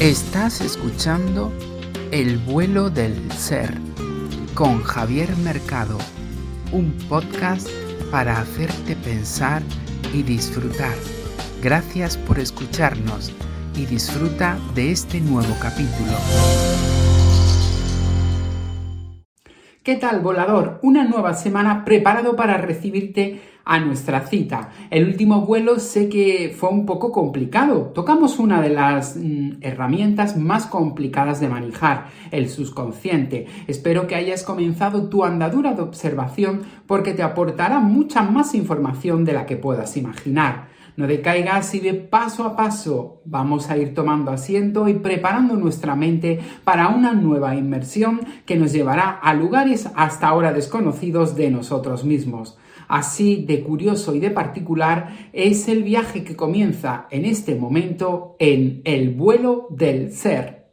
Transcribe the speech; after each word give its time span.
Estás 0.00 0.60
escuchando 0.60 1.52
El 2.12 2.38
vuelo 2.38 2.88
del 2.88 3.32
ser 3.32 3.74
con 4.54 4.80
Javier 4.84 5.36
Mercado, 5.38 5.98
un 6.70 6.96
podcast 7.08 7.68
para 8.08 8.38
hacerte 8.38 8.94
pensar 8.94 9.60
y 10.14 10.22
disfrutar. 10.22 10.94
Gracias 11.64 12.16
por 12.16 12.38
escucharnos 12.38 13.32
y 13.74 13.86
disfruta 13.86 14.56
de 14.76 14.92
este 14.92 15.20
nuevo 15.20 15.52
capítulo. 15.60 16.12
¿Qué 19.82 19.96
tal, 19.96 20.20
volador? 20.20 20.78
Una 20.84 21.08
nueva 21.08 21.34
semana 21.34 21.84
preparado 21.84 22.36
para 22.36 22.56
recibirte 22.58 23.40
a 23.68 23.78
nuestra 23.78 24.22
cita. 24.26 24.70
El 24.90 25.06
último 25.06 25.42
vuelo 25.42 25.78
sé 25.78 26.08
que 26.08 26.54
fue 26.58 26.70
un 26.70 26.86
poco 26.86 27.12
complicado. 27.12 27.92
Tocamos 27.94 28.38
una 28.38 28.62
de 28.62 28.70
las 28.70 29.14
mm, 29.14 29.58
herramientas 29.60 30.38
más 30.38 30.66
complicadas 30.66 31.38
de 31.38 31.48
manejar, 31.48 32.06
el 32.30 32.48
subconsciente. 32.48 33.46
Espero 33.66 34.06
que 34.06 34.14
hayas 34.14 34.42
comenzado 34.42 35.10
tu 35.10 35.22
andadura 35.22 35.74
de 35.74 35.82
observación 35.82 36.62
porque 36.86 37.12
te 37.12 37.22
aportará 37.22 37.78
mucha 37.78 38.22
más 38.22 38.54
información 38.54 39.26
de 39.26 39.34
la 39.34 39.44
que 39.44 39.58
puedas 39.58 39.98
imaginar. 39.98 40.68
No 40.96 41.06
decaigas 41.06 41.74
y 41.74 41.80
ve 41.80 41.92
paso 41.92 42.44
a 42.44 42.56
paso. 42.56 43.20
Vamos 43.26 43.68
a 43.68 43.76
ir 43.76 43.94
tomando 43.94 44.30
asiento 44.30 44.88
y 44.88 44.94
preparando 44.94 45.56
nuestra 45.56 45.94
mente 45.94 46.40
para 46.64 46.88
una 46.88 47.12
nueva 47.12 47.54
inmersión 47.54 48.20
que 48.46 48.56
nos 48.56 48.72
llevará 48.72 49.10
a 49.10 49.34
lugares 49.34 49.90
hasta 49.94 50.26
ahora 50.26 50.54
desconocidos 50.54 51.36
de 51.36 51.50
nosotros 51.50 52.04
mismos. 52.04 52.56
Así 52.88 53.44
de 53.44 53.62
curioso 53.62 54.14
y 54.14 54.18
de 54.18 54.30
particular 54.30 55.30
es 55.32 55.68
el 55.68 55.82
viaje 55.82 56.24
que 56.24 56.36
comienza 56.36 57.06
en 57.10 57.26
este 57.26 57.54
momento 57.54 58.36
en 58.38 58.80
el 58.84 59.10
vuelo 59.10 59.68
del 59.70 60.12
ser. 60.12 60.67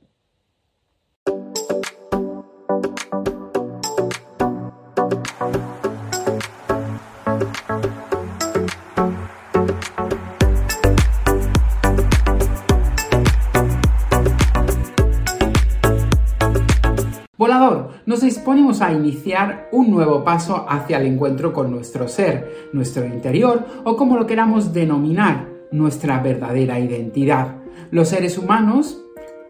Nos 18.06 18.22
disponemos 18.22 18.82
a 18.82 18.92
iniciar 18.92 19.70
un 19.72 19.90
nuevo 19.90 20.26
paso 20.26 20.66
hacia 20.68 20.98
el 20.98 21.08
encuentro 21.08 21.54
con 21.54 21.72
nuestro 21.72 22.10
ser, 22.10 22.70
nuestro 22.74 23.06
interior 23.06 23.66
o 23.86 23.96
como 23.96 24.18
lo 24.18 24.28
queramos 24.28 24.74
denominar, 24.74 25.48
nuestra 25.72 26.20
verdadera 26.20 26.80
identidad. 26.80 27.56
Los 27.92 28.10
seres 28.10 28.38
humanos, 28.38 29.02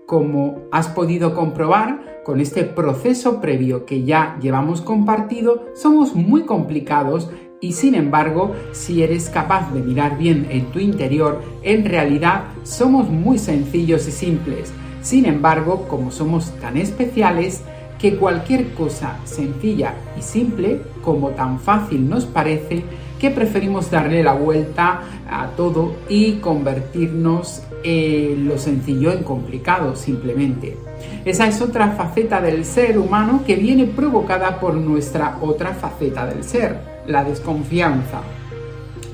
como 0.06 0.68
has 0.72 0.88
podido 0.88 1.34
comprobar 1.34 2.22
con 2.24 2.40
este 2.40 2.64
proceso 2.64 3.42
previo 3.42 3.86
que 3.86 4.04
ya 4.04 4.38
llevamos 4.40 4.82
compartido, 4.82 5.66
somos 5.74 6.14
muy 6.14 6.44
complicados 6.44 7.32
y 7.60 7.74
sin 7.74 7.96
embargo, 7.96 8.54
si 8.72 9.02
eres 9.02 9.32
capaz 9.32 9.74
de 9.74 9.82
mirar 9.82 10.20
bien 10.20 10.46
en 10.52 10.66
tu 10.68 10.78
interior, 10.78 11.42
en 11.64 11.86
realidad 11.86 12.44
somos 12.62 13.10
muy 13.10 13.40
sencillos 13.40 14.08
y 14.08 14.12
simples. 14.12 14.72
Sin 15.02 15.26
embargo, 15.26 15.88
como 15.88 16.12
somos 16.12 16.52
tan 16.60 16.78
especiales, 16.78 17.64
que 18.00 18.18
cualquier 18.18 18.74
cosa 18.74 19.18
sencilla 19.26 19.94
y 20.18 20.22
simple, 20.22 20.82
como 21.04 21.30
tan 21.30 21.60
fácil 21.60 22.10
nos 22.10 22.26
parece, 22.26 22.84
que 23.20 23.32
preferimos 23.32 23.90
darle 23.90 24.22
la 24.24 24.34
vuelta 24.34 25.02
a 25.30 25.48
todo 25.56 25.96
y 26.10 26.34
convertirnos 26.34 27.64
en 27.84 28.48
lo 28.48 28.58
sencillo 28.58 29.12
en 29.12 29.24
complicado 29.24 29.96
simplemente. 29.96 30.78
Esa 31.24 31.48
es 31.48 31.62
otra 31.62 31.92
faceta 31.92 32.42
del 32.42 32.66
ser 32.66 32.98
humano 32.98 33.44
que 33.46 33.56
viene 33.56 33.86
provocada 33.86 34.60
por 34.60 34.76
nuestra 34.76 35.38
otra 35.42 35.74
faceta 35.74 36.26
del 36.26 36.44
ser, 36.44 36.80
la 37.08 37.24
desconfianza. 37.24 38.22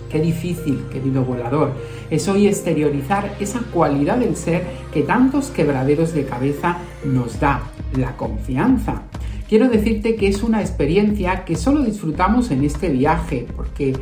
Qué 0.10 0.20
difícil, 0.20 0.84
querido 0.92 1.24
volador, 1.24 1.72
es 2.10 2.28
hoy 2.28 2.48
exteriorizar 2.48 3.36
esa 3.40 3.60
cualidad 3.74 4.18
del 4.18 4.36
ser 4.36 4.64
que 4.94 5.04
tantos 5.04 5.48
quebraderos 5.48 6.14
de 6.14 6.26
cabeza 6.26 6.80
nos 7.06 7.40
da, 7.40 7.62
la 7.98 8.16
confianza. 8.16 9.04
Quiero 9.48 9.68
decirte 9.68 10.16
que 10.16 10.28
es 10.28 10.44
una 10.44 10.62
experiencia 10.62 11.44
que 11.44 11.56
solo 11.56 11.84
disfrutamos 11.84 12.52
en 12.52 12.64
este 12.64 12.90
viaje, 12.90 13.48
porque 13.56 13.94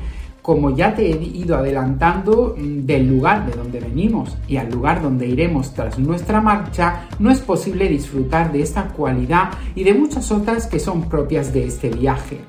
como 0.42 0.76
ya 0.76 0.96
te 0.96 1.12
he 1.12 1.24
ido 1.24 1.58
adelantando 1.58 2.56
mm, 2.58 2.86
del 2.86 3.08
lugar 3.08 3.46
de 3.46 3.58
donde 3.58 3.80
venimos 3.80 4.38
y 4.48 4.58
al 4.58 4.72
lugar 4.72 5.02
donde 5.02 5.28
iremos 5.28 5.74
tras 5.74 6.00
nuestra 6.00 6.42
marcha, 6.42 7.08
no 7.20 7.32
es 7.32 7.40
posible 7.40 7.88
disfrutar 7.88 8.52
de 8.52 8.62
esta 8.62 8.88
cualidad 8.90 9.50
y 9.76 9.84
de 9.84 9.94
muchas 9.94 10.32
otras 10.32 10.68
que 10.68 10.80
son 10.80 11.10
propias 11.10 11.54
de 11.54 11.66
este 11.66 11.90
viaje. 11.90 12.40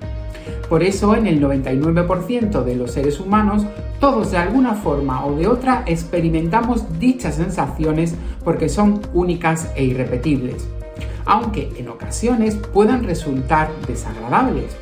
Por 0.71 0.85
eso 0.85 1.17
en 1.17 1.27
el 1.27 1.43
99% 1.43 2.63
de 2.63 2.77
los 2.77 2.93
seres 2.93 3.19
humanos, 3.19 3.67
todos 3.99 4.31
de 4.31 4.39
alguna 4.39 4.75
forma 4.75 5.27
o 5.27 5.35
de 5.35 5.49
otra 5.49 5.83
experimentamos 5.85 7.01
dichas 7.01 7.35
sensaciones 7.35 8.15
porque 8.45 8.69
son 8.69 9.01
únicas 9.13 9.69
e 9.75 9.83
irrepetibles, 9.83 10.69
aunque 11.27 11.73
en 11.77 11.89
ocasiones 11.89 12.55
puedan 12.55 13.03
resultar 13.03 13.69
desagradables. 13.89 14.77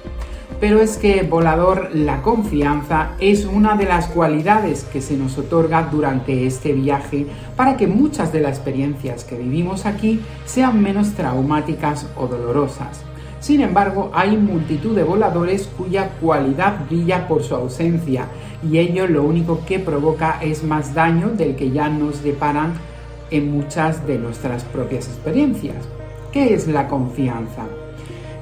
Pero 0.61 0.81
es 0.81 0.99
que, 0.99 1.23
volador, 1.23 1.89
la 1.95 2.21
confianza 2.21 3.13
es 3.19 3.47
una 3.47 3.75
de 3.75 3.87
las 3.87 4.09
cualidades 4.09 4.85
que 4.85 5.01
se 5.01 5.17
nos 5.17 5.39
otorga 5.39 5.89
durante 5.91 6.47
este 6.47 6.75
viaje 6.75 7.27
para 7.57 7.79
que 7.79 7.87
muchas 7.87 8.31
de 8.31 8.41
las 8.41 8.59
experiencias 8.59 9.25
que 9.25 9.39
vivimos 9.39 9.87
aquí 9.87 10.21
sean 10.45 10.83
menos 10.83 11.15
traumáticas 11.15 12.07
o 12.15 12.27
dolorosas. 12.27 13.05
Sin 13.41 13.61
embargo, 13.61 14.11
hay 14.13 14.37
multitud 14.37 14.97
de 14.97 15.05
voladores 15.05 15.69
cuya 15.79 16.11
cualidad 16.21 16.87
brilla 16.89 17.29
por 17.29 17.43
su 17.43 17.55
ausencia 17.55 18.27
y 18.69 18.79
ello 18.79 19.07
lo 19.07 19.23
único 19.23 19.65
que 19.65 19.79
provoca 19.79 20.39
es 20.43 20.65
más 20.65 20.93
daño 20.95 21.29
del 21.29 21.55
que 21.55 21.71
ya 21.71 21.89
nos 21.89 22.23
deparan 22.23 22.75
en 23.31 23.53
muchas 23.53 24.07
de 24.07 24.19
nuestras 24.19 24.65
propias 24.65 25.07
experiencias. 25.07 25.77
¿Qué 26.33 26.55
es 26.55 26.67
la 26.67 26.89
confianza? 26.89 27.67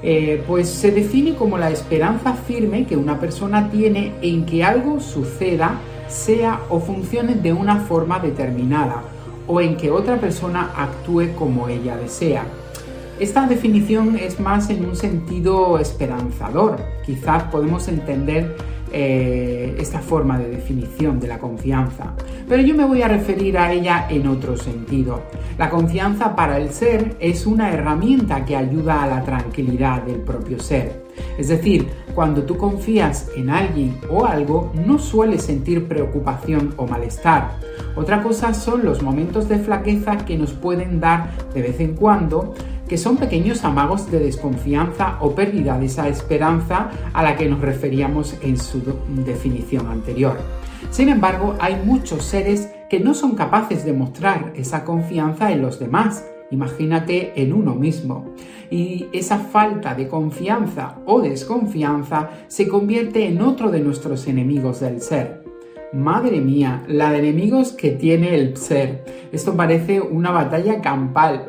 Eh, 0.03 0.43
pues 0.47 0.69
se 0.69 0.91
define 0.91 1.35
como 1.35 1.59
la 1.59 1.71
esperanza 1.71 2.35
firme 2.35 2.87
que 2.87 2.97
una 2.97 3.19
persona 3.19 3.71
tiene 3.71 4.15
en 4.23 4.47
que 4.47 4.65
algo 4.65 5.01
suceda, 5.01 5.79
sea 6.09 6.61
o 6.69 6.81
funcione 6.81 7.35
de 7.35 7.53
una 7.53 7.81
forma 7.81 8.19
determinada, 8.19 9.03
o 9.47 9.61
en 9.61 9.77
que 9.77 9.91
otra 9.91 10.17
persona 10.17 10.71
actúe 10.77 11.35
como 11.37 11.69
ella 11.69 11.97
desea. 11.97 12.45
Esta 13.19 13.47
definición 13.47 14.19
es 14.19 14.39
más 14.41 14.69
en 14.69 14.85
un 14.85 14.95
sentido 14.95 15.79
esperanzador. 15.79 16.77
Quizás 17.07 17.45
podemos 17.45 17.89
entender 17.89 18.55
eh, 18.93 19.75
esta 19.79 20.01
forma 20.01 20.39
de 20.39 20.51
definición 20.51 21.19
de 21.19 21.27
la 21.27 21.39
confianza, 21.39 22.15
pero 22.47 22.63
yo 22.63 22.75
me 22.75 22.85
voy 22.85 23.03
a 23.03 23.09
referir 23.09 23.57
a 23.57 23.73
ella 23.73 24.07
en 24.11 24.27
otro 24.27 24.59
sentido. 24.59 25.23
La 25.57 25.71
confianza 25.71 26.37
para 26.37 26.59
el 26.59 26.71
ser 26.71 27.17
es 27.19 27.47
una 27.47 27.73
herramienta 27.73 28.45
que 28.45 28.55
ayuda 28.55 29.03
a 29.03 29.07
la 29.07 29.25
tranquilidad 29.25 30.03
del 30.03 30.21
propio 30.21 30.61
ser. 30.61 31.07
Es 31.39 31.49
decir, 31.49 31.89
cuando 32.15 32.43
tú 32.43 32.57
confías 32.59 33.31
en 33.35 33.49
alguien 33.49 33.99
o 34.11 34.27
algo, 34.27 34.73
no 34.87 34.99
sueles 34.99 35.43
sentir 35.43 35.89
preocupación 35.89 36.75
o 36.77 36.87
malestar. 36.87 37.53
Otra 37.95 38.23
cosa 38.23 38.53
son 38.55 38.85
los 38.85 39.03
momentos 39.03 39.49
de 39.49 39.59
flaqueza 39.59 40.19
que 40.19 40.37
nos 40.37 40.53
pueden 40.53 41.01
dar 41.01 41.31
de 41.55 41.63
vez 41.63 41.81
en 41.81 41.95
cuando, 41.95 42.55
que 42.89 42.99
son 42.99 43.17
pequeños 43.17 43.65
amagos 43.65 44.11
de 44.11 44.21
desconfianza 44.21 45.19
o 45.21 45.35
pérdida 45.35 45.79
de 45.79 45.87
esa 45.87 46.09
esperanza 46.09 46.91
a 47.13 47.23
la 47.23 47.37
que 47.37 47.49
nos 47.49 47.61
referíamos 47.61 48.37
en 48.43 48.57
su 48.57 48.83
definición 49.25 49.89
anterior. 49.89 50.39
Sin 50.91 51.09
embargo, 51.09 51.57
hay 51.59 51.77
muchos 51.85 52.25
seres 52.25 52.71
que 52.89 53.01
no 53.01 53.15
son 53.15 53.35
capaces 53.35 53.85
de 53.85 53.93
mostrar 53.93 54.53
esa 54.55 54.85
confianza 54.85 55.53
en 55.53 55.63
los 55.63 55.79
demás. 55.79 56.25
Imagínate 56.51 57.33
en 57.43 57.53
uno 57.53 57.75
mismo. 57.75 58.33
Y 58.71 59.07
esa 59.13 59.39
falta 59.39 59.95
de 59.95 60.07
confianza 60.07 60.99
o 61.05 61.21
desconfianza 61.21 62.31
se 62.47 62.69
convierte 62.69 63.27
en 63.27 63.43
otro 63.43 63.71
de 63.71 63.81
nuestros 63.81 64.27
enemigos 64.29 64.81
del 64.81 65.01
ser. 65.01 65.45
Madre 65.93 66.41
mía, 66.41 66.85
la 66.89 67.11
de 67.11 67.19
enemigos 67.19 67.73
que 67.73 67.91
tiene 67.91 68.35
el 68.35 68.57
ser. 68.57 69.05
Esto 69.33 69.57
parece 69.57 70.01
una 70.01 70.31
batalla 70.31 70.81
campal. 70.81 71.47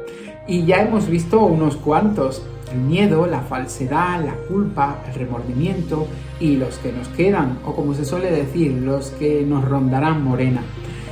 Y 0.48 0.66
ya 0.66 0.82
hemos 0.82 1.08
visto 1.08 1.42
unos 1.42 1.76
cuantos. 1.76 2.42
El 2.72 2.80
miedo, 2.80 3.28
la 3.28 3.42
falsedad, 3.42 4.26
la 4.26 4.34
culpa, 4.34 5.02
el 5.08 5.14
remordimiento 5.14 6.06
y 6.40 6.58
los 6.58 6.78
que 6.80 6.92
nos 6.92 7.08
quedan, 7.10 7.60
o 7.66 7.74
como 7.74 7.94
se 7.94 8.04
suele 8.04 8.30
decir, 8.30 8.72
los 8.74 9.12
que 9.12 9.46
nos 9.46 9.64
rondarán 9.64 10.22
morena. 10.22 10.62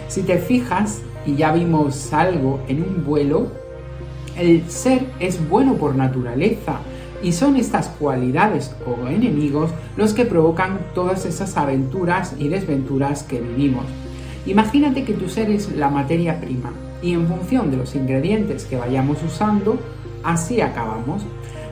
Si 0.09 0.23
te 0.23 0.37
fijas, 0.37 1.01
y 1.25 1.35
ya 1.35 1.51
vimos 1.51 2.13
algo 2.13 2.59
en 2.67 2.83
un 2.83 3.05
vuelo, 3.05 3.47
el 4.37 4.69
ser 4.69 5.05
es 5.19 5.47
bueno 5.49 5.75
por 5.75 5.95
naturaleza 5.95 6.79
y 7.23 7.31
son 7.31 7.55
estas 7.55 7.87
cualidades 7.87 8.75
o 8.85 9.07
enemigos 9.07 9.71
los 9.97 10.13
que 10.13 10.25
provocan 10.25 10.79
todas 10.93 11.25
esas 11.25 11.57
aventuras 11.57 12.35
y 12.37 12.49
desventuras 12.49 13.23
que 13.23 13.39
vivimos. 13.39 13.85
Imagínate 14.45 15.03
que 15.03 15.13
tu 15.13 15.29
ser 15.29 15.49
es 15.49 15.71
la 15.75 15.89
materia 15.89 16.39
prima, 16.39 16.71
y 17.01 17.13
en 17.13 17.27
función 17.27 17.71
de 17.71 17.77
los 17.77 17.95
ingredientes 17.95 18.65
que 18.65 18.77
vayamos 18.77 19.21
usando, 19.23 19.77
así 20.23 20.61
acabamos. 20.61 21.23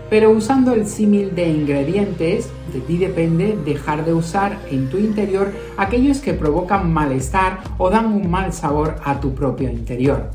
Pero 0.09 0.31
usando 0.31 0.73
el 0.73 0.85
símil 0.85 1.33
de 1.33 1.49
ingredientes, 1.49 2.49
de 2.71 2.81
ti 2.81 2.97
depende 2.97 3.57
dejar 3.65 4.05
de 4.05 4.13
usar 4.13 4.59
en 4.69 4.89
tu 4.89 4.97
interior 4.97 5.51
aquellos 5.77 6.19
que 6.19 6.33
provocan 6.33 6.91
malestar 6.93 7.61
o 7.77 7.89
dan 7.89 8.07
un 8.07 8.29
mal 8.29 8.53
sabor 8.53 8.97
a 9.03 9.19
tu 9.19 9.33
propio 9.33 9.69
interior. 9.69 10.29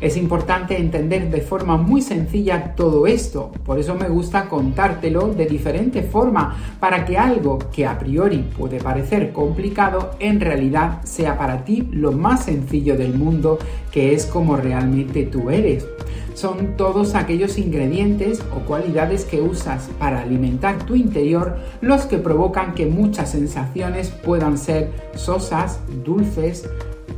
Es 0.00 0.16
importante 0.16 0.78
entender 0.78 1.28
de 1.28 1.40
forma 1.40 1.76
muy 1.76 2.02
sencilla 2.02 2.74
todo 2.76 3.06
esto, 3.06 3.50
por 3.64 3.78
eso 3.78 3.96
me 3.96 4.08
gusta 4.08 4.48
contártelo 4.48 5.28
de 5.28 5.46
diferente 5.46 6.02
forma, 6.02 6.56
para 6.78 7.04
que 7.04 7.18
algo 7.18 7.58
que 7.72 7.84
a 7.84 7.98
priori 7.98 8.48
puede 8.56 8.80
parecer 8.80 9.32
complicado, 9.32 10.12
en 10.20 10.40
realidad 10.40 11.02
sea 11.02 11.36
para 11.36 11.64
ti 11.64 11.88
lo 11.90 12.12
más 12.12 12.44
sencillo 12.44 12.96
del 12.96 13.14
mundo, 13.14 13.58
que 13.90 14.14
es 14.14 14.26
como 14.26 14.56
realmente 14.56 15.24
tú 15.24 15.50
eres. 15.50 15.86
Son 16.34 16.76
todos 16.76 17.16
aquellos 17.16 17.58
ingredientes 17.58 18.44
o 18.54 18.60
cualidades 18.60 19.24
que 19.24 19.40
usas 19.40 19.90
para 19.98 20.22
alimentar 20.22 20.78
tu 20.86 20.94
interior 20.94 21.56
los 21.80 22.06
que 22.06 22.18
provocan 22.18 22.74
que 22.74 22.86
muchas 22.86 23.32
sensaciones 23.32 24.10
puedan 24.10 24.56
ser 24.56 24.92
sosas, 25.16 25.80
dulces, 26.04 26.70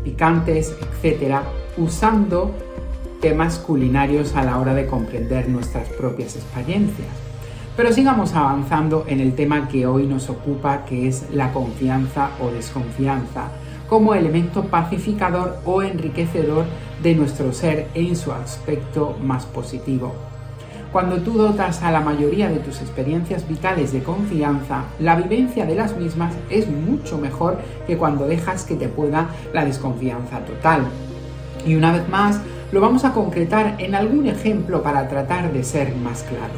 picantes, 0.05 0.75
etc., 1.03 1.43
usando 1.81 2.55
temas 3.21 3.59
culinarios 3.59 4.37
a 4.37 4.45
la 4.45 4.59
hora 4.59 4.75
de 4.75 4.87
comprender 4.87 5.49
nuestras 5.49 5.89
propias 5.89 6.37
experiencias. 6.37 7.09
Pero 7.77 7.93
sigamos 7.93 8.35
avanzando 8.35 9.05
en 9.09 9.21
el 9.21 9.35
tema 9.35 9.67
que 9.69 9.87
hoy 9.87 10.07
nos 10.07 10.29
ocupa, 10.29 10.85
que 10.85 11.09
es 11.09 11.25
la 11.33 11.53
confianza 11.53 12.31
o 12.41 12.51
desconfianza, 12.51 13.49
como 13.89 14.15
elemento 14.15 14.65
pacificador 14.65 15.59
o 15.65 15.83
enriquecedor 15.83 16.67
de 17.03 17.15
nuestro 17.15 17.53
ser 17.53 17.89
en 17.95 18.15
su 18.15 18.33
aspecto 18.33 19.17
más 19.23 19.47
positivo. 19.47 20.15
Cuando 20.93 21.19
tú 21.19 21.39
dotas 21.39 21.83
a 21.83 21.93
la 21.93 22.01
mayoría 22.01 22.49
de 22.49 22.59
tus 22.59 22.81
experiencias 22.81 23.49
vitales 23.49 23.93
de 23.93 24.03
confianza, 24.03 24.85
la 24.99 25.17
vivencia 25.17 25.65
de 25.65 25.77
las 25.77 25.97
mismas 25.97 26.35
es 26.51 26.69
mucho 26.69 27.17
mejor 27.17 27.59
que 27.87 27.97
cuando 27.97 28.27
dejas 28.27 28.65
que 28.65 28.75
te 28.75 28.89
pueda 28.89 29.29
la 29.55 29.65
desconfianza 29.65 30.41
total. 30.41 30.83
Y 31.67 31.75
una 31.75 31.93
vez 31.93 32.09
más, 32.09 32.41
lo 32.73 32.81
vamos 32.81 33.05
a 33.05 33.13
concretar 33.13 33.77
en 33.79 33.95
algún 33.95 34.27
ejemplo 34.27 34.83
para 34.83 35.09
tratar 35.09 35.53
de 35.53 35.65
ser 35.65 35.95
más 35.97 36.23
claro. 36.23 36.55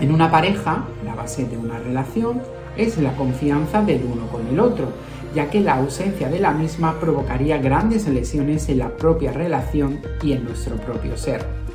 En 0.00 0.12
una 0.12 0.30
pareja, 0.30 0.84
la 1.04 1.14
base 1.14 1.46
de 1.46 1.56
una 1.56 1.78
relación 1.78 2.40
es 2.76 2.98
la 2.98 3.14
confianza 3.14 3.82
del 3.82 4.04
uno 4.04 4.28
con 4.28 4.46
el 4.46 4.60
otro, 4.60 4.92
ya 5.34 5.50
que 5.50 5.60
la 5.60 5.74
ausencia 5.74 6.28
de 6.28 6.40
la 6.40 6.52
misma 6.52 6.98
provocaría 6.98 7.58
grandes 7.58 8.06
lesiones 8.08 8.68
en 8.68 8.78
la 8.78 8.88
propia 8.88 9.32
relación 9.32 10.00
y 10.22 10.32
en 10.32 10.44
nuestro 10.44 10.76
propio 10.76 11.16
ser. 11.16 11.67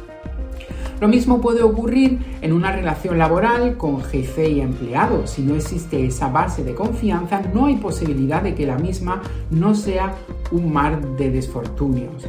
Lo 0.99 1.07
mismo 1.07 1.41
puede 1.41 1.63
ocurrir 1.63 2.19
en 2.41 2.53
una 2.53 2.71
relación 2.71 3.17
laboral 3.17 3.77
con 3.77 4.01
jefe 4.03 4.49
y 4.49 4.61
empleado. 4.61 5.27
Si 5.27 5.41
no 5.41 5.55
existe 5.55 6.05
esa 6.05 6.29
base 6.29 6.63
de 6.63 6.75
confianza, 6.75 7.41
no 7.53 7.65
hay 7.65 7.75
posibilidad 7.75 8.41
de 8.41 8.55
que 8.55 8.65
la 8.65 8.77
misma 8.77 9.21
no 9.51 9.75
sea 9.75 10.15
un 10.51 10.71
mar 10.71 11.01
de 11.17 11.31
desfortunios. 11.31 12.25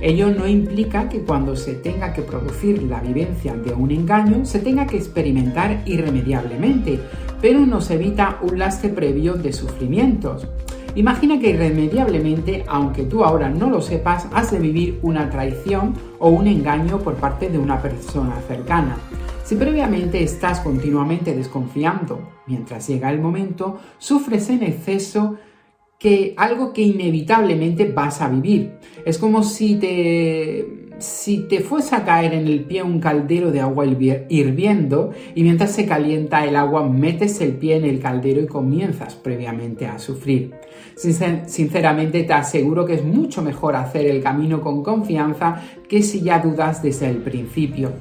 Ello 0.00 0.30
no 0.30 0.46
implica 0.46 1.08
que 1.08 1.20
cuando 1.20 1.56
se 1.56 1.74
tenga 1.74 2.12
que 2.12 2.22
producir 2.22 2.82
la 2.82 3.00
vivencia 3.00 3.54
de 3.54 3.72
un 3.72 3.90
engaño 3.90 4.44
se 4.44 4.58
tenga 4.58 4.86
que 4.86 4.96
experimentar 4.96 5.82
irremediablemente, 5.86 7.00
pero 7.40 7.64
nos 7.64 7.90
evita 7.90 8.38
un 8.42 8.58
lastre 8.58 8.90
previo 8.90 9.34
de 9.34 9.52
sufrimientos. 9.52 10.46
Imagina 10.96 11.38
que 11.38 11.50
irremediablemente, 11.50 12.64
aunque 12.66 13.04
tú 13.04 13.22
ahora 13.22 13.50
no 13.50 13.68
lo 13.68 13.82
sepas, 13.82 14.26
has 14.32 14.50
de 14.50 14.58
vivir 14.58 14.98
una 15.02 15.28
traición 15.28 15.94
o 16.18 16.28
un 16.28 16.46
engaño 16.46 16.98
por 16.98 17.14
parte 17.14 17.48
de 17.48 17.58
una 17.58 17.80
persona 17.80 18.40
cercana. 18.46 18.96
Si 19.44 19.54
previamente 19.54 20.22
estás 20.22 20.60
continuamente 20.60 21.34
desconfiando, 21.34 22.32
mientras 22.46 22.88
llega 22.88 23.12
el 23.12 23.20
momento, 23.20 23.78
sufres 23.98 24.50
en 24.50 24.62
exceso 24.62 25.36
que 25.98 26.34
algo 26.36 26.72
que 26.72 26.82
inevitablemente 26.82 27.90
vas 27.90 28.20
a 28.20 28.28
vivir. 28.28 28.78
Es 29.04 29.18
como 29.18 29.42
si 29.42 29.76
te 29.76 30.85
si 30.98 31.40
te 31.40 31.60
fuese 31.60 31.94
a 31.94 32.04
caer 32.04 32.32
en 32.32 32.46
el 32.46 32.64
pie 32.64 32.82
un 32.82 33.00
caldero 33.00 33.50
de 33.50 33.60
agua 33.60 33.84
hirviendo 33.86 35.12
y 35.34 35.42
mientras 35.42 35.72
se 35.72 35.86
calienta 35.86 36.44
el 36.44 36.56
agua 36.56 36.88
metes 36.88 37.40
el 37.40 37.52
pie 37.52 37.76
en 37.76 37.84
el 37.84 38.00
caldero 38.00 38.40
y 38.40 38.46
comienzas 38.46 39.14
previamente 39.14 39.86
a 39.86 39.98
sufrir. 39.98 40.54
Sinceramente 40.96 42.22
te 42.22 42.32
aseguro 42.32 42.86
que 42.86 42.94
es 42.94 43.04
mucho 43.04 43.42
mejor 43.42 43.76
hacer 43.76 44.06
el 44.06 44.22
camino 44.22 44.62
con 44.62 44.82
confianza 44.82 45.62
que 45.88 46.02
si 46.02 46.22
ya 46.22 46.38
dudas 46.38 46.82
desde 46.82 47.10
el 47.10 47.18
principio. 47.18 47.92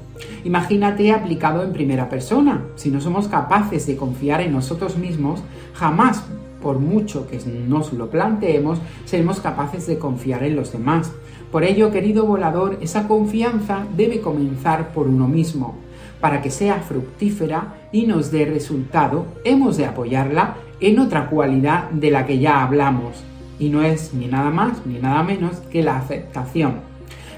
Imagínate 0.46 1.12
aplicado 1.12 1.64
en 1.64 1.74
primera 1.74 2.08
persona. 2.08 2.64
Si 2.76 2.90
no 2.90 3.02
somos 3.02 3.28
capaces 3.28 3.86
de 3.86 3.98
confiar 3.98 4.40
en 4.40 4.54
nosotros 4.54 4.98
mismos, 4.98 5.42
jamás 5.74 6.24
por 6.66 6.80
mucho 6.80 7.28
que 7.28 7.38
nos 7.68 7.94
lo 7.94 8.10
planteemos, 8.10 8.80
seremos 9.06 9.40
capaces 9.40 9.86
de 9.88 10.00
confiar 10.00 10.44
en 10.44 10.56
los 10.56 10.72
demás. 10.72 11.12
Por 11.56 11.64
ello, 11.64 11.90
querido 11.90 12.26
volador, 12.26 12.80
esa 12.82 13.08
confianza 13.08 13.86
debe 13.96 14.20
comenzar 14.20 14.92
por 14.92 15.08
uno 15.08 15.30
mismo. 15.30 15.76
Para 16.20 16.42
que 16.42 16.52
sea 16.52 16.82
fructífera 16.82 17.76
y 17.94 18.08
nos 18.08 18.30
dé 18.30 18.44
resultado, 18.44 19.26
hemos 19.46 19.78
de 19.78 19.86
apoyarla 19.86 20.58
en 20.82 21.00
otra 21.00 21.30
cualidad 21.30 21.90
de 21.92 22.12
la 22.12 22.26
que 22.26 22.40
ya 22.40 22.62
hablamos, 22.62 23.24
y 23.58 23.70
no 23.70 23.84
es 23.84 24.14
ni 24.14 24.28
nada 24.28 24.50
más 24.50 24.86
ni 24.86 25.00
nada 25.00 25.24
menos 25.24 25.60
que 25.72 25.82
la 25.82 25.96
aceptación. 25.96 26.82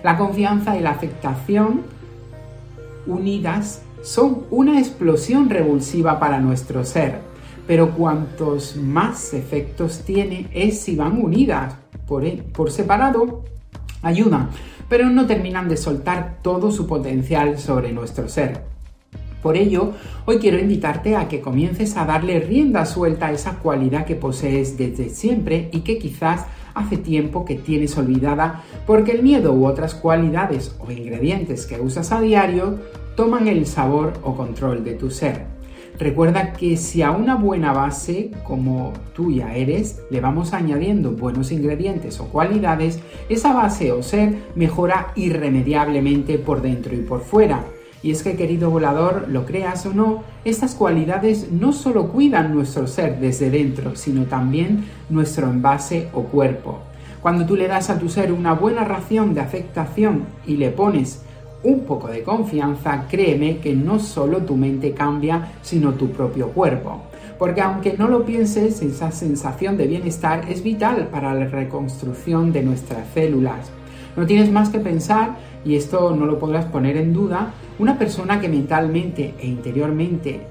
La 0.01 0.17
confianza 0.17 0.75
y 0.75 0.81
la 0.81 0.89
aceptación 0.89 1.81
unidas 3.05 3.83
son 4.01 4.45
una 4.49 4.79
explosión 4.79 5.47
revulsiva 5.51 6.19
para 6.19 6.39
nuestro 6.39 6.83
ser 6.85 7.21
pero 7.67 7.91
cuantos 7.91 8.77
más 8.77 9.33
efectos 9.33 10.03
tiene 10.05 10.47
es 10.53 10.79
si 10.79 10.95
van 10.95 11.21
unidas. 11.21 11.75
Por, 12.07 12.23
e, 12.23 12.41
por 12.53 12.71
separado 12.71 13.43
ayudan, 14.07 14.49
pero 14.89 15.09
no 15.09 15.25
terminan 15.25 15.69
de 15.69 15.77
soltar 15.77 16.39
todo 16.41 16.71
su 16.71 16.87
potencial 16.87 17.59
sobre 17.59 17.91
nuestro 17.91 18.29
ser. 18.29 18.61
Por 19.41 19.55
ello, 19.55 19.93
hoy 20.25 20.39
quiero 20.39 20.59
invitarte 20.59 21.15
a 21.15 21.27
que 21.27 21.41
comiences 21.41 21.95
a 21.95 22.05
darle 22.05 22.39
rienda 22.39 22.85
suelta 22.85 23.27
a 23.27 23.31
esa 23.31 23.59
cualidad 23.59 24.05
que 24.05 24.15
posees 24.15 24.77
desde 24.77 25.09
siempre 25.09 25.69
y 25.71 25.81
que 25.81 25.99
quizás 25.99 26.45
hace 26.73 26.97
tiempo 26.97 27.45
que 27.45 27.55
tienes 27.55 27.97
olvidada 27.97 28.63
porque 28.85 29.11
el 29.11 29.23
miedo 29.23 29.53
u 29.53 29.65
otras 29.65 29.95
cualidades 29.95 30.75
o 30.79 30.91
ingredientes 30.91 31.65
que 31.65 31.79
usas 31.79 32.11
a 32.11 32.21
diario 32.21 32.79
toman 33.15 33.47
el 33.47 33.65
sabor 33.65 34.13
o 34.23 34.35
control 34.35 34.83
de 34.83 34.93
tu 34.93 35.09
ser. 35.09 35.56
Recuerda 35.99 36.53
que 36.53 36.77
si 36.77 37.01
a 37.01 37.09
una 37.09 37.35
buena 37.35 37.73
base 37.73 38.29
como 38.43 38.93
tú 39.15 39.31
ya 39.31 39.55
eres 39.55 39.99
le 40.11 40.21
vamos 40.21 40.53
añadiendo 40.53 41.11
buenos 41.11 41.51
ingredientes 41.51 42.19
o 42.19 42.25
cualidades, 42.25 42.99
esa 43.29 43.51
base 43.51 43.91
o 43.91 44.03
ser 44.03 44.35
mejora 44.53 45.11
irremediablemente 45.15 46.37
por 46.37 46.61
dentro 46.61 46.93
y 46.93 46.99
por 46.99 47.21
fuera. 47.21 47.63
Y 48.03 48.11
es 48.11 48.21
que 48.21 48.35
querido 48.35 48.69
volador, 48.69 49.25
lo 49.27 49.45
creas 49.47 49.87
o 49.87 49.93
no, 49.93 50.23
estas 50.45 50.75
cualidades 50.75 51.51
no 51.51 51.73
solo 51.73 52.09
cuidan 52.09 52.53
nuestro 52.53 52.85
ser 52.85 53.19
desde 53.19 53.49
dentro, 53.49 53.95
sino 53.95 54.25
también 54.25 54.85
nuestro 55.09 55.49
envase 55.49 56.09
o 56.13 56.23
cuerpo. 56.23 56.79
Cuando 57.23 57.47
tú 57.47 57.55
le 57.55 57.67
das 57.67 57.89
a 57.89 57.97
tu 57.97 58.07
ser 58.07 58.31
una 58.31 58.53
buena 58.53 58.83
ración 58.83 59.33
de 59.33 59.41
aceptación 59.41 60.25
y 60.45 60.57
le 60.57 60.69
pones 60.69 61.23
un 61.63 61.81
poco 61.81 62.07
de 62.07 62.23
confianza, 62.23 63.05
créeme 63.09 63.57
que 63.57 63.73
no 63.73 63.99
solo 63.99 64.39
tu 64.43 64.55
mente 64.55 64.93
cambia, 64.93 65.53
sino 65.61 65.93
tu 65.93 66.11
propio 66.11 66.49
cuerpo. 66.49 67.01
Porque 67.39 67.61
aunque 67.61 67.95
no 67.97 68.07
lo 68.07 68.25
pienses, 68.25 68.81
esa 68.81 69.11
sensación 69.11 69.77
de 69.77 69.87
bienestar 69.87 70.45
es 70.49 70.63
vital 70.63 71.07
para 71.11 71.33
la 71.33 71.47
reconstrucción 71.47 72.51
de 72.51 72.63
nuestras 72.63 73.07
células. 73.13 73.69
No 74.15 74.25
tienes 74.25 74.51
más 74.51 74.69
que 74.69 74.79
pensar, 74.79 75.35
y 75.63 75.75
esto 75.75 76.15
no 76.15 76.25
lo 76.25 76.39
podrás 76.39 76.65
poner 76.65 76.97
en 76.97 77.13
duda, 77.13 77.53
una 77.79 77.99
persona 77.99 78.39
que 78.39 78.49
mentalmente 78.49 79.35
e 79.39 79.47
interiormente 79.47 80.41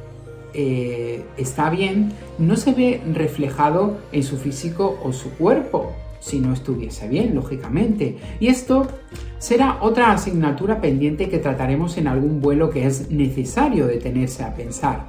eh, 0.55 1.25
está 1.37 1.71
bien, 1.71 2.13
no 2.39 2.57
se 2.57 2.73
ve 2.73 3.01
reflejado 3.13 3.99
en 4.13 4.23
su 4.23 4.37
físico 4.37 4.99
o 5.03 5.13
su 5.13 5.31
cuerpo 5.31 5.93
si 6.27 6.41
no 6.41 6.53
estuviese 6.53 7.07
bien, 7.09 7.37
lógicamente. 7.37 8.17
Y 8.41 8.49
esto 8.49 8.89
será 9.39 9.79
otra 9.81 10.11
asignatura 10.11 10.81
pendiente 10.81 11.29
que 11.29 11.39
trataremos 11.39 11.97
en 11.99 12.09
algún 12.09 12.41
vuelo 12.41 12.69
que 12.69 12.85
es 12.85 13.13
necesario 13.13 13.87
detenerse 13.87 14.43
a 14.43 14.53
pensar. 14.53 15.07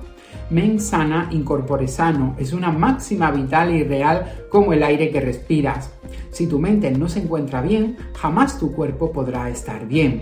Men 0.52 0.80
sana, 0.80 1.28
incorpore 1.32 1.88
sano 1.88 2.36
es 2.38 2.54
una 2.54 2.72
máxima 2.72 3.32
vital 3.32 3.74
y 3.74 3.84
real 3.84 4.32
como 4.52 4.74
el 4.74 4.84
aire 4.84 5.10
que 5.10 5.20
respiras. 5.20 5.90
Si 6.30 6.46
tu 6.46 6.60
mente 6.60 6.92
no 6.92 7.10
se 7.10 7.22
encuentra 7.22 7.64
bien, 7.64 7.98
jamás 8.14 8.60
tu 8.60 8.72
cuerpo 8.72 9.12
podrá 9.12 9.50
estar 9.50 9.88
bien. 9.88 10.22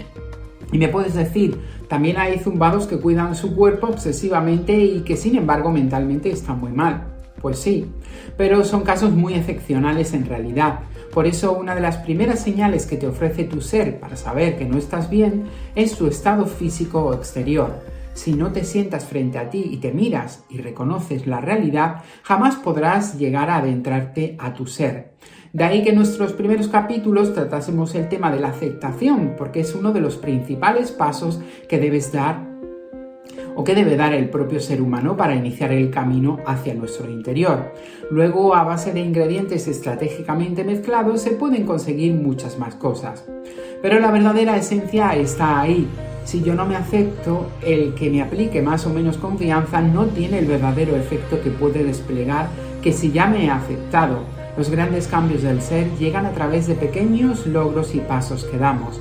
Y 0.71 0.77
me 0.77 0.87
puedes 0.87 1.13
decir, 1.13 1.59
también 1.89 2.17
hay 2.17 2.39
zumbados 2.39 2.87
que 2.87 2.99
cuidan 2.99 3.35
su 3.35 3.53
cuerpo 3.53 3.87
obsesivamente 3.87 4.77
y 4.77 5.01
que 5.01 5.17
sin 5.17 5.35
embargo 5.35 5.71
mentalmente 5.71 6.29
están 6.29 6.61
muy 6.61 6.71
mal. 6.71 7.14
Pues 7.45 7.59
sí, 7.59 7.85
pero 8.37 8.63
son 8.63 8.81
casos 8.81 9.11
muy 9.11 9.35
excepcionales 9.35 10.15
en 10.15 10.25
realidad, 10.25 10.79
Por 11.13 11.27
eso 11.27 11.51
una 11.53 11.75
de 11.75 11.81
las 11.81 11.97
primeras 11.97 12.39
señales 12.39 12.87
que 12.87 12.97
te 12.97 13.05
ofrece 13.05 13.43
tu 13.43 13.61
ser 13.61 13.99
para 13.99 14.15
saber 14.15 14.57
que 14.57 14.65
no 14.65 14.79
estás 14.79 15.11
bien 15.11 15.43
es 15.75 15.95
tu 15.95 16.07
estado 16.07 16.47
físico 16.47 17.05
o 17.05 17.13
exterior. 17.13 17.83
Si 18.15 18.33
no 18.33 18.51
te 18.51 18.63
sientas 18.63 19.05
frente 19.05 19.37
a 19.37 19.51
ti 19.51 19.63
y 19.69 19.77
te 19.77 19.91
miras 19.91 20.43
y 20.49 20.57
reconoces 20.57 21.27
la 21.27 21.39
realidad, 21.39 22.01
jamás 22.23 22.55
podrás 22.55 23.19
llegar 23.19 23.51
a 23.51 23.57
adentrarte 23.57 24.35
a 24.39 24.55
tu 24.55 24.65
ser. 24.65 25.13
De 25.53 25.63
ahí 25.63 25.83
que 25.83 25.91
en 25.91 25.97
nuestros 25.97 26.33
primeros 26.33 26.67
capítulos 26.67 27.35
tratásemos 27.35 27.93
el 27.93 28.09
tema 28.09 28.31
de 28.31 28.39
la 28.39 28.49
aceptación, 28.49 29.35
porque 29.37 29.59
es 29.59 29.75
uno 29.75 29.93
de 29.93 30.01
los 30.01 30.17
principales 30.17 30.91
pasos 30.91 31.39
que 31.69 31.77
debes 31.77 32.11
dar 32.11 32.54
o 33.55 33.63
que 33.63 33.75
debe 33.75 33.95
dar 33.95 34.13
el 34.13 34.29
propio 34.29 34.59
ser 34.59 34.81
humano 34.81 35.15
para 35.15 35.35
iniciar 35.35 35.71
el 35.71 35.89
camino 35.89 36.39
hacia 36.45 36.73
nuestro 36.73 37.09
interior. 37.09 37.73
Luego, 38.11 38.55
a 38.55 38.63
base 38.63 38.91
de 38.91 38.99
ingredientes 38.99 39.67
estratégicamente 39.67 40.63
mezclados, 40.63 41.21
se 41.21 41.31
pueden 41.31 41.65
conseguir 41.65 42.13
muchas 42.13 42.59
más 42.59 42.75
cosas. 42.75 43.25
Pero 43.81 43.99
la 43.99 44.11
verdadera 44.11 44.57
esencia 44.57 45.15
está 45.15 45.61
ahí. 45.61 45.87
Si 46.25 46.41
yo 46.41 46.55
no 46.55 46.65
me 46.65 46.75
acepto, 46.75 47.47
el 47.61 47.93
que 47.93 48.09
me 48.09 48.21
aplique 48.21 48.61
más 48.61 48.85
o 48.87 48.89
menos 48.89 49.17
confianza 49.17 49.81
no 49.81 50.05
tiene 50.07 50.39
el 50.39 50.47
verdadero 50.47 50.95
efecto 50.95 51.39
que 51.41 51.51
puede 51.51 51.83
desplegar 51.83 52.47
que 52.81 52.91
si 52.91 53.11
ya 53.11 53.27
me 53.27 53.45
he 53.45 53.49
aceptado. 53.49 54.19
Los 54.57 54.69
grandes 54.69 55.07
cambios 55.07 55.43
del 55.43 55.61
ser 55.61 55.87
llegan 55.99 56.25
a 56.25 56.31
través 56.31 56.65
de 56.67 56.75
pequeños 56.75 57.45
logros 57.45 57.93
y 57.93 57.99
pasos 57.99 58.45
que 58.45 58.57
damos. 58.57 58.99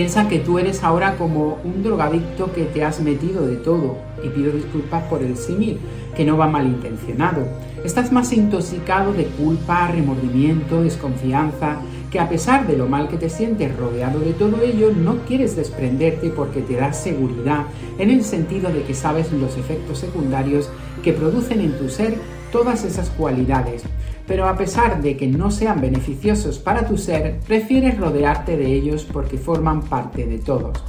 Piensa 0.00 0.28
que 0.28 0.38
tú 0.38 0.58
eres 0.58 0.82
ahora 0.82 1.18
como 1.18 1.58
un 1.62 1.82
drogadicto 1.82 2.54
que 2.54 2.64
te 2.64 2.82
has 2.82 3.02
metido 3.02 3.46
de 3.46 3.56
todo, 3.56 3.98
y 4.24 4.30
pido 4.30 4.50
disculpas 4.50 5.02
por 5.10 5.22
el 5.22 5.36
símil, 5.36 5.78
que 6.16 6.24
no 6.24 6.38
va 6.38 6.46
malintencionado. 6.46 7.46
Estás 7.84 8.10
más 8.10 8.32
intoxicado 8.32 9.12
de 9.12 9.26
culpa, 9.26 9.88
remordimiento, 9.88 10.82
desconfianza, 10.82 11.80
que 12.10 12.18
a 12.18 12.30
pesar 12.30 12.66
de 12.66 12.78
lo 12.78 12.88
mal 12.88 13.08
que 13.08 13.18
te 13.18 13.28
sientes 13.28 13.76
rodeado 13.76 14.20
de 14.20 14.32
todo 14.32 14.62
ello, 14.62 14.90
no 14.90 15.18
quieres 15.26 15.54
desprenderte 15.54 16.30
porque 16.30 16.62
te 16.62 16.76
da 16.76 16.94
seguridad, 16.94 17.66
en 17.98 18.08
el 18.08 18.24
sentido 18.24 18.72
de 18.72 18.84
que 18.84 18.94
sabes 18.94 19.30
los 19.32 19.58
efectos 19.58 19.98
secundarios 19.98 20.70
que 21.04 21.12
producen 21.12 21.60
en 21.60 21.76
tu 21.76 21.90
ser 21.90 22.14
todas 22.50 22.84
esas 22.84 23.10
cualidades 23.10 23.84
pero 24.30 24.46
a 24.46 24.56
pesar 24.56 25.02
de 25.02 25.16
que 25.16 25.26
no 25.26 25.50
sean 25.50 25.80
beneficiosos 25.80 26.60
para 26.60 26.86
tu 26.86 26.96
ser, 26.96 27.40
prefieres 27.48 27.98
rodearte 27.98 28.56
de 28.56 28.72
ellos 28.72 29.04
porque 29.04 29.36
forman 29.38 29.82
parte 29.82 30.24
de 30.24 30.38
todos. 30.38 30.80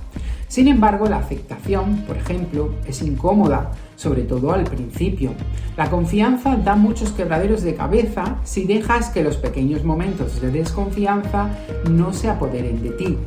Sin 0.47 0.67
embargo, 0.67 1.07
la 1.07 1.17
aceptación, 1.17 2.03
por 2.05 2.17
ejemplo, 2.17 2.69
es 2.85 3.01
incómoda, 3.01 3.71
sobre 3.95 4.21
todo 4.21 4.51
al 4.51 4.65
principio. 4.65 5.31
La 5.75 5.89
confianza 5.89 6.55
da 6.55 6.75
muchos 6.75 7.13
quebraderos 7.13 7.63
de 7.63 7.73
cabeza 7.73 8.35
si 8.43 8.65
dejas 8.65 9.09
que 9.09 9.23
los 9.23 9.37
pequeños 9.37 9.83
momentos 9.83 10.39
de 10.39 10.51
desconfianza 10.51 11.49
no 11.89 12.13
se 12.13 12.29
apoderen 12.29 12.83
de 12.83 12.91
ti. 12.91 13.17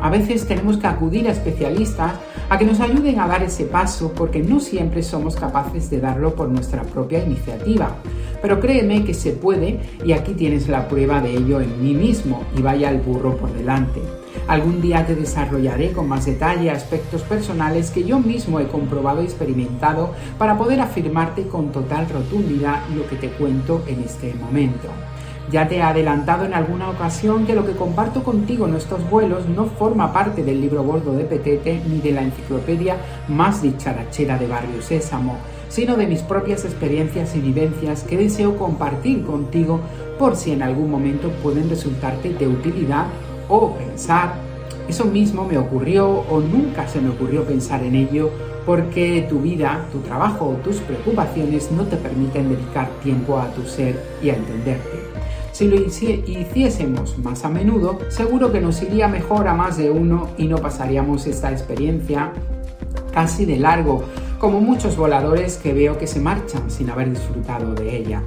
A 0.00 0.10
veces 0.10 0.46
tenemos 0.46 0.78
que 0.78 0.86
acudir 0.86 1.28
a 1.28 1.32
especialistas 1.32 2.12
a 2.48 2.58
que 2.58 2.64
nos 2.64 2.80
ayuden 2.80 3.20
a 3.20 3.26
dar 3.26 3.42
ese 3.42 3.64
paso 3.64 4.12
porque 4.12 4.42
no 4.42 4.60
siempre 4.60 5.02
somos 5.02 5.36
capaces 5.36 5.90
de 5.90 6.00
darlo 6.00 6.34
por 6.34 6.48
nuestra 6.48 6.82
propia 6.82 7.24
iniciativa. 7.24 7.96
Pero 8.40 8.60
créeme 8.60 9.04
que 9.04 9.14
se 9.14 9.32
puede 9.32 9.80
y 10.04 10.12
aquí 10.12 10.34
tienes 10.34 10.68
la 10.68 10.88
prueba 10.88 11.20
de 11.20 11.32
ello 11.32 11.60
en 11.60 11.82
mí 11.82 11.94
mismo 11.94 12.44
y 12.56 12.62
vaya 12.62 12.90
el 12.90 13.00
burro 13.00 13.36
por 13.36 13.52
delante. 13.52 14.00
Algún 14.48 14.80
día 14.80 15.06
te 15.06 15.14
desarrollaré 15.14 15.92
con 15.92 16.08
más 16.08 16.26
detalle 16.26 16.70
aspectos 16.70 17.22
personales 17.22 17.90
que 17.90 18.02
yo 18.02 18.18
mismo 18.18 18.58
he 18.58 18.66
comprobado 18.66 19.22
y 19.22 19.26
experimentado 19.26 20.14
para 20.36 20.58
poder 20.58 20.80
afirmarte 20.80 21.46
con 21.46 21.70
total 21.70 22.08
rotundidad 22.08 22.80
lo 22.96 23.06
que 23.06 23.16
te 23.16 23.28
cuento 23.28 23.82
en 23.86 24.02
este 24.02 24.34
momento. 24.34 24.88
Ya 25.50 25.68
te 25.68 25.76
he 25.76 25.82
adelantado 25.82 26.44
en 26.44 26.54
alguna 26.54 26.88
ocasión 26.88 27.46
que 27.46 27.54
lo 27.54 27.66
que 27.66 27.72
comparto 27.72 28.22
contigo 28.22 28.66
en 28.66 28.74
estos 28.74 29.08
vuelos 29.10 29.48
no 29.48 29.66
forma 29.66 30.12
parte 30.12 30.42
del 30.44 30.60
libro 30.60 30.82
gordo 30.84 31.12
de 31.14 31.24
Petete 31.24 31.82
ni 31.86 31.98
de 31.98 32.12
la 32.12 32.22
enciclopedia 32.22 32.96
más 33.28 33.60
dicharachera 33.60 34.38
de 34.38 34.46
Barrio 34.46 34.80
Sésamo 34.80 35.36
sino 35.72 35.96
de 35.96 36.06
mis 36.06 36.20
propias 36.20 36.66
experiencias 36.66 37.34
y 37.34 37.40
vivencias 37.40 38.04
que 38.04 38.18
deseo 38.18 38.58
compartir 38.58 39.24
contigo 39.24 39.80
por 40.18 40.36
si 40.36 40.52
en 40.52 40.62
algún 40.62 40.90
momento 40.90 41.30
pueden 41.42 41.70
resultarte 41.70 42.34
de 42.34 42.46
utilidad 42.46 43.06
o 43.48 43.72
pensar, 43.72 44.34
eso 44.86 45.06
mismo 45.06 45.46
me 45.46 45.56
ocurrió 45.56 46.08
o 46.08 46.40
nunca 46.40 46.86
se 46.86 47.00
me 47.00 47.08
ocurrió 47.08 47.44
pensar 47.44 47.82
en 47.84 47.94
ello 47.94 48.30
porque 48.66 49.26
tu 49.30 49.40
vida, 49.40 49.86
tu 49.90 50.00
trabajo 50.00 50.46
o 50.50 50.54
tus 50.56 50.76
preocupaciones 50.80 51.72
no 51.72 51.84
te 51.84 51.96
permiten 51.96 52.50
dedicar 52.50 52.90
tiempo 53.02 53.38
a 53.38 53.48
tu 53.48 53.62
ser 53.62 53.98
y 54.22 54.28
a 54.28 54.36
entenderte. 54.36 55.11
Si 55.52 55.68
lo 55.68 55.76
hiciésemos 55.76 57.18
más 57.18 57.44
a 57.44 57.50
menudo, 57.50 57.98
seguro 58.08 58.50
que 58.50 58.60
nos 58.60 58.82
iría 58.82 59.06
mejor 59.06 59.48
a 59.48 59.54
más 59.54 59.76
de 59.76 59.90
uno 59.90 60.30
y 60.38 60.46
no 60.46 60.56
pasaríamos 60.56 61.26
esta 61.26 61.52
experiencia 61.52 62.32
casi 63.12 63.44
de 63.44 63.58
largo, 63.58 64.02
como 64.38 64.60
muchos 64.60 64.96
voladores 64.96 65.58
que 65.58 65.74
veo 65.74 65.98
que 65.98 66.06
se 66.06 66.20
marchan 66.20 66.70
sin 66.70 66.88
haber 66.88 67.10
disfrutado 67.10 67.74
de 67.74 67.96
ella. 67.96 68.22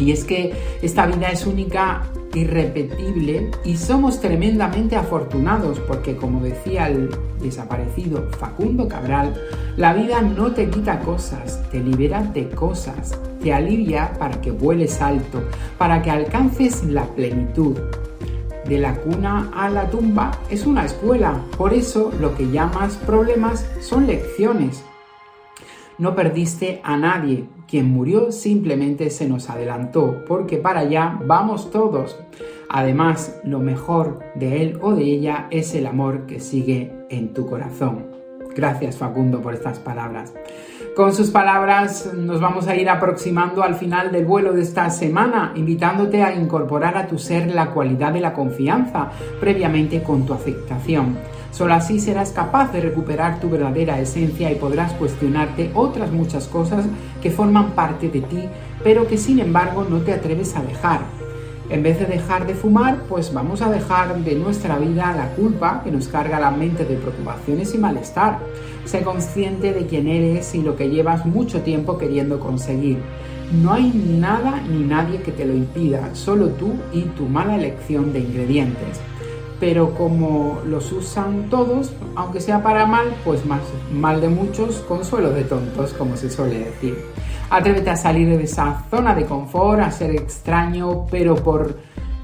Y 0.00 0.12
es 0.12 0.24
que 0.24 0.54
esta 0.80 1.06
vida 1.06 1.28
es 1.28 1.46
única, 1.46 2.04
irrepetible 2.34 3.50
y 3.64 3.76
somos 3.76 4.20
tremendamente 4.20 4.96
afortunados 4.96 5.80
porque 5.80 6.16
como 6.16 6.40
decía 6.40 6.88
el 6.88 7.10
desaparecido 7.40 8.28
Facundo 8.38 8.86
Cabral, 8.88 9.34
la 9.78 9.94
vida 9.94 10.20
no 10.20 10.52
te 10.52 10.68
quita 10.68 11.00
cosas, 11.00 11.62
te 11.70 11.80
libera 11.80 12.22
de 12.22 12.50
cosas, 12.50 13.18
te 13.42 13.54
alivia 13.54 14.12
para 14.18 14.38
que 14.42 14.50
vueles 14.50 15.00
alto, 15.00 15.42
para 15.78 16.02
que 16.02 16.10
alcances 16.10 16.84
la 16.84 17.06
plenitud. 17.06 17.78
De 18.66 18.78
la 18.78 18.94
cuna 18.96 19.50
a 19.54 19.70
la 19.70 19.88
tumba 19.88 20.32
es 20.50 20.66
una 20.66 20.84
escuela, 20.84 21.40
por 21.56 21.72
eso 21.72 22.12
lo 22.20 22.34
que 22.34 22.50
llamas 22.50 22.96
problemas 22.96 23.64
son 23.80 24.06
lecciones 24.06 24.84
no 25.98 26.14
perdiste 26.14 26.80
a 26.84 26.96
nadie. 26.96 27.44
Quien 27.66 27.90
murió 27.90 28.32
simplemente 28.32 29.10
se 29.10 29.28
nos 29.28 29.50
adelantó, 29.50 30.24
porque 30.26 30.56
para 30.56 30.80
allá 30.80 31.18
vamos 31.26 31.70
todos. 31.70 32.16
Además, 32.70 33.40
lo 33.44 33.58
mejor 33.58 34.20
de 34.36 34.62
él 34.62 34.78
o 34.80 34.94
de 34.94 35.04
ella 35.04 35.48
es 35.50 35.74
el 35.74 35.86
amor 35.86 36.26
que 36.26 36.40
sigue 36.40 36.92
en 37.10 37.34
tu 37.34 37.46
corazón. 37.46 38.17
Gracias 38.54 38.96
Facundo 38.96 39.40
por 39.40 39.54
estas 39.54 39.78
palabras. 39.78 40.32
Con 40.96 41.14
sus 41.14 41.30
palabras 41.30 42.12
nos 42.12 42.40
vamos 42.40 42.66
a 42.66 42.74
ir 42.74 42.88
aproximando 42.90 43.62
al 43.62 43.76
final 43.76 44.10
del 44.10 44.24
vuelo 44.24 44.52
de 44.52 44.62
esta 44.62 44.90
semana, 44.90 45.52
invitándote 45.54 46.24
a 46.24 46.34
incorporar 46.34 46.96
a 46.96 47.06
tu 47.06 47.18
ser 47.18 47.54
la 47.54 47.70
cualidad 47.70 48.12
de 48.12 48.20
la 48.20 48.32
confianza, 48.32 49.10
previamente 49.38 50.02
con 50.02 50.26
tu 50.26 50.34
aceptación. 50.34 51.16
Solo 51.52 51.74
así 51.74 52.00
serás 52.00 52.32
capaz 52.32 52.72
de 52.72 52.80
recuperar 52.80 53.40
tu 53.40 53.48
verdadera 53.48 54.00
esencia 54.00 54.50
y 54.50 54.56
podrás 54.56 54.92
cuestionarte 54.94 55.70
otras 55.74 56.10
muchas 56.10 56.48
cosas 56.48 56.84
que 57.22 57.30
forman 57.30 57.70
parte 57.72 58.08
de 58.08 58.20
ti, 58.20 58.48
pero 58.82 59.06
que 59.06 59.18
sin 59.18 59.38
embargo 59.38 59.86
no 59.88 60.00
te 60.00 60.12
atreves 60.12 60.56
a 60.56 60.62
dejar. 60.62 61.17
En 61.70 61.82
vez 61.82 61.98
de 61.98 62.06
dejar 62.06 62.46
de 62.46 62.54
fumar, 62.54 63.02
pues 63.08 63.32
vamos 63.32 63.60
a 63.60 63.70
dejar 63.70 64.24
de 64.24 64.34
nuestra 64.34 64.78
vida 64.78 65.14
la 65.14 65.34
culpa 65.34 65.82
que 65.84 65.90
nos 65.90 66.08
carga 66.08 66.40
la 66.40 66.50
mente 66.50 66.84
de 66.84 66.96
preocupaciones 66.96 67.74
y 67.74 67.78
malestar. 67.78 68.38
Sé 68.86 69.02
consciente 69.02 69.74
de 69.74 69.86
quién 69.86 70.08
eres 70.08 70.54
y 70.54 70.62
lo 70.62 70.76
que 70.76 70.88
llevas 70.88 71.26
mucho 71.26 71.60
tiempo 71.60 71.98
queriendo 71.98 72.40
conseguir. 72.40 72.98
No 73.52 73.74
hay 73.74 73.90
nada 73.92 74.62
ni 74.62 74.82
nadie 74.82 75.20
que 75.20 75.32
te 75.32 75.44
lo 75.44 75.54
impida, 75.54 76.14
solo 76.14 76.48
tú 76.48 76.72
y 76.92 77.02
tu 77.02 77.26
mala 77.26 77.56
elección 77.56 78.12
de 78.12 78.20
ingredientes 78.20 79.00
pero 79.60 79.94
como 79.94 80.60
los 80.66 80.92
usan 80.92 81.48
todos, 81.50 81.92
aunque 82.14 82.40
sea 82.40 82.62
para 82.62 82.86
mal, 82.86 83.14
pues 83.24 83.44
más 83.44 83.60
mal 83.92 84.20
de 84.20 84.28
muchos, 84.28 84.76
consuelo 84.76 85.30
de 85.30 85.44
tontos, 85.44 85.92
como 85.94 86.16
se 86.16 86.30
suele 86.30 86.60
decir. 86.60 86.96
Atrévete 87.50 87.88
a 87.88 87.96
salir 87.96 88.28
de 88.28 88.44
esa 88.44 88.84
zona 88.90 89.14
de 89.14 89.24
confort, 89.24 89.80
a 89.80 89.90
ser 89.90 90.10
extraño, 90.10 91.06
pero 91.10 91.34
por 91.36 91.78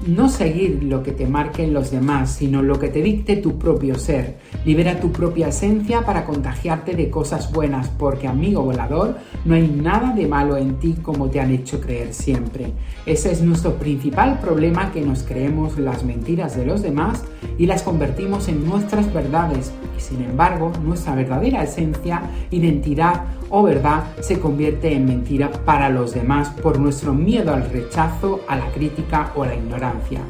no 0.05 0.29
seguir 0.29 0.83
lo 0.83 1.01
que 1.01 1.13
te 1.13 1.25
marquen 1.25 1.73
los 1.73 1.89
demás, 1.89 2.29
sino 2.29 2.61
lo 2.61 2.77
que 2.77 2.89
te 2.89 3.01
dicte 3.01 3.37
tu 3.37 3.57
propio 3.57 3.95
ser. 3.95 4.37
Libera 4.63 4.99
tu 4.99 5.11
propia 5.11 5.47
esencia 5.47 6.01
para 6.01 6.25
contagiarte 6.25 6.95
de 6.95 7.09
cosas 7.09 7.51
buenas, 7.51 7.89
porque 7.89 8.27
amigo 8.27 8.61
volador, 8.61 9.17
no 9.45 9.55
hay 9.55 9.67
nada 9.67 10.13
de 10.13 10.27
malo 10.27 10.57
en 10.57 10.75
ti 10.79 10.95
como 11.01 11.29
te 11.29 11.39
han 11.39 11.51
hecho 11.51 11.81
creer 11.81 12.13
siempre. 12.13 12.71
Ese 13.05 13.31
es 13.31 13.41
nuestro 13.41 13.75
principal 13.75 14.39
problema, 14.39 14.91
que 14.91 15.01
nos 15.01 15.23
creemos 15.23 15.79
las 15.79 16.03
mentiras 16.03 16.55
de 16.55 16.65
los 16.65 16.83
demás 16.83 17.23
y 17.57 17.65
las 17.65 17.81
convertimos 17.81 18.47
en 18.47 18.63
nuestras 18.63 19.11
verdades. 19.11 19.71
Y 19.97 20.01
sin 20.01 20.21
embargo, 20.21 20.71
nuestra 20.83 21.15
verdadera 21.15 21.63
esencia, 21.63 22.21
identidad 22.51 23.23
o 23.49 23.63
verdad 23.63 24.05
se 24.21 24.39
convierte 24.39 24.93
en 24.93 25.05
mentira 25.05 25.51
para 25.65 25.89
los 25.89 26.13
demás 26.13 26.49
por 26.61 26.79
nuestro 26.79 27.13
miedo 27.13 27.53
al 27.53 27.69
rechazo, 27.69 28.41
a 28.47 28.55
la 28.55 28.71
crítica 28.71 29.31
o 29.35 29.43
a 29.43 29.47
la 29.47 29.55
ignorancia. 29.55 30.21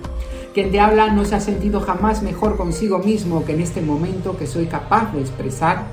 Quien 0.54 0.72
te 0.72 0.80
habla 0.80 1.12
no 1.12 1.26
se 1.26 1.36
ha 1.36 1.42
sentido 1.42 1.82
jamás 1.82 2.24
mejor 2.24 2.56
consigo 2.56 3.00
mismo 3.00 3.44
que 3.44 3.54
en 3.54 3.62
este 3.62 3.82
momento 3.82 4.38
que 4.38 4.48
soy 4.48 4.68
capaz 4.68 5.12
de 5.14 5.22
expresar 5.22 5.84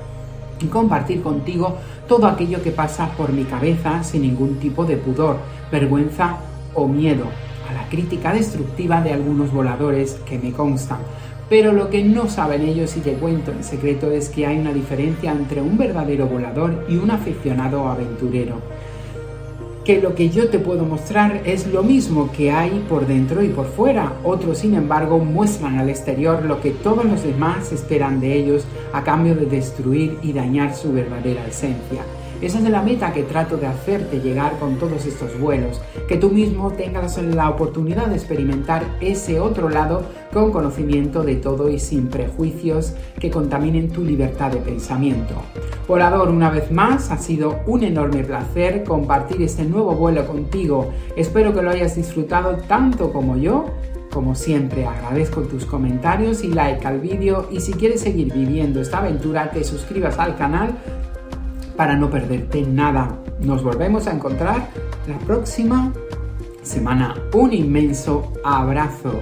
y 0.61 0.67
compartir 0.67 1.21
contigo 1.21 1.77
todo 2.07 2.27
aquello 2.27 2.61
que 2.63 2.71
pasa 2.71 3.09
por 3.17 3.33
mi 3.33 3.43
cabeza 3.43 4.03
sin 4.03 4.21
ningún 4.21 4.59
tipo 4.59 4.85
de 4.85 4.97
pudor, 4.97 5.37
vergüenza 5.71 6.37
o 6.73 6.87
miedo. 6.87 7.25
a 7.69 7.73
la 7.73 7.87
crítica 7.87 8.33
destructiva 8.33 9.01
de 9.01 9.13
algunos 9.13 9.51
voladores 9.51 10.19
que 10.25 10.37
me 10.37 10.51
constan. 10.51 10.99
Pero 11.53 11.71
lo 11.71 11.91
que 11.91 12.03
no 12.03 12.29
saben 12.29 12.63
ellos 12.63 12.97
y 12.97 13.01
te 13.01 13.13
cuento 13.13 13.51
en 13.51 13.63
secreto 13.63 14.09
es 14.09 14.29
que 14.29 14.47
hay 14.47 14.57
una 14.57 14.73
diferencia 14.73 15.31
entre 15.31 15.61
un 15.61 15.77
verdadero 15.77 16.25
volador 16.25 16.83
y 16.89 16.97
un 16.97 17.11
aficionado 17.11 17.87
aventurero. 17.87 18.55
Que 19.85 20.01
lo 20.01 20.15
que 20.15 20.29
yo 20.29 20.49
te 20.49 20.57
puedo 20.57 20.83
mostrar 20.83 21.43
es 21.45 21.67
lo 21.67 21.83
mismo 21.83 22.31
que 22.35 22.51
hay 22.51 22.83
por 22.89 23.05
dentro 23.05 23.43
y 23.43 23.49
por 23.49 23.67
fuera. 23.67 24.13
Otros, 24.23 24.57
sin 24.57 24.73
embargo, 24.73 25.19
muestran 25.19 25.77
al 25.77 25.91
exterior 25.91 26.43
lo 26.43 26.59
que 26.59 26.71
todos 26.71 27.05
los 27.05 27.23
demás 27.23 27.71
esperan 27.71 28.19
de 28.19 28.33
ellos 28.33 28.65
a 28.91 29.03
cambio 29.03 29.35
de 29.35 29.45
destruir 29.45 30.17
y 30.23 30.33
dañar 30.33 30.73
su 30.73 30.91
verdadera 30.91 31.45
esencia. 31.45 32.01
Esa 32.43 32.57
es 32.57 32.69
la 32.69 32.81
meta 32.81 33.13
que 33.13 33.23
trato 33.23 33.55
de 33.55 33.67
hacerte 33.67 34.19
llegar 34.19 34.59
con 34.59 34.75
todos 34.75 35.05
estos 35.05 35.39
vuelos, 35.39 35.79
que 36.09 36.17
tú 36.17 36.29
mismo 36.29 36.71
tengas 36.71 37.17
la 37.23 37.49
oportunidad 37.49 38.07
de 38.07 38.15
experimentar 38.15 38.83
ese 38.99 39.39
otro 39.39 39.69
lado 39.69 40.03
con 40.33 40.51
conocimiento 40.51 41.23
de 41.23 41.37
todo 41.37 41.69
y 41.69 41.79
sin 41.79 42.09
prejuicios 42.09 42.95
que 43.17 43.31
contaminen 43.31 43.91
tu 43.91 44.03
libertad 44.03 44.51
de 44.51 44.57
pensamiento. 44.57 45.35
Volador, 45.87 46.27
una 46.31 46.49
vez 46.49 46.69
más, 46.69 47.11
ha 47.11 47.17
sido 47.17 47.61
un 47.65 47.81
enorme 47.81 48.25
placer 48.25 48.83
compartir 48.83 49.41
este 49.41 49.63
nuevo 49.63 49.95
vuelo 49.95 50.27
contigo. 50.27 50.91
Espero 51.15 51.53
que 51.53 51.61
lo 51.61 51.69
hayas 51.69 51.95
disfrutado 51.95 52.57
tanto 52.67 53.13
como 53.13 53.37
yo 53.37 53.67
como 54.11 54.35
siempre 54.35 54.85
agradezco 54.85 55.41
tus 55.41 55.65
comentarios 55.65 56.43
y 56.43 56.49
like 56.49 56.85
al 56.85 56.99
vídeo 56.99 57.47
y 57.49 57.61
si 57.61 57.73
quieres 57.73 58.01
seguir 58.01 58.31
viviendo 58.31 58.79
esta 58.79 58.99
aventura 58.99 59.49
te 59.49 59.63
suscribas 59.63 60.19
al 60.19 60.35
canal 60.35 60.77
para 61.75 61.95
no 61.95 62.09
perderte 62.09 62.61
nada. 62.61 63.17
Nos 63.39 63.63
volvemos 63.63 64.07
a 64.07 64.11
encontrar 64.11 64.69
la 65.07 65.17
próxima 65.19 65.91
semana. 66.61 67.15
Un 67.33 67.53
inmenso 67.53 68.33
abrazo. 68.43 69.19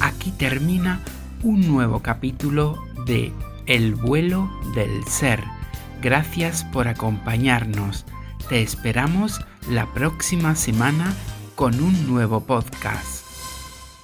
Aquí 0.00 0.30
termina 0.32 1.00
un 1.42 1.66
nuevo 1.66 2.00
capítulo 2.00 2.78
de 3.06 3.32
El 3.66 3.94
vuelo 3.94 4.50
del 4.74 5.04
ser. 5.04 5.42
Gracias 6.02 6.64
por 6.64 6.88
acompañarnos. 6.88 8.04
Te 8.48 8.62
esperamos 8.62 9.40
la 9.70 9.86
próxima 9.92 10.54
semana 10.54 11.14
con 11.54 11.80
un 11.80 12.06
nuevo 12.06 12.40
podcast. 12.40 13.25